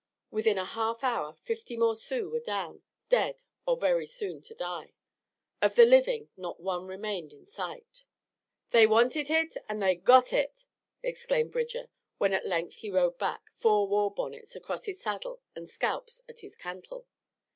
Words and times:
Within 0.31 0.57
a 0.57 0.65
half 0.65 1.03
hour 1.03 1.33
fifty 1.43 1.77
more 1.77 1.95
Sioux 1.95 2.27
were 2.31 2.39
down, 2.39 2.81
dead 3.07 3.43
or 3.67 3.77
very 3.77 4.07
soon 4.07 4.41
to 4.41 4.55
die. 4.55 4.93
Of 5.61 5.75
the 5.75 5.85
living 5.85 6.31
not 6.35 6.59
one 6.59 6.87
remained 6.87 7.33
in 7.33 7.45
sight. 7.45 8.03
"They 8.71 8.87
wanted 8.87 9.27
hit, 9.27 9.57
an' 9.69 9.77
they 9.77 9.93
got 9.93 10.29
hit!" 10.29 10.65
exclaimed 11.03 11.51
Bridger, 11.51 11.89
when 12.17 12.33
at 12.33 12.47
length 12.47 12.77
he 12.77 12.89
rode 12.89 13.19
back, 13.19 13.43
four 13.59 13.87
war 13.87 14.11
bonnets 14.11 14.55
across 14.55 14.85
his 14.85 14.99
saddle 14.99 15.43
and 15.55 15.69
scalps 15.69 16.23
at 16.27 16.39
his 16.39 16.55
cantle. 16.55 17.05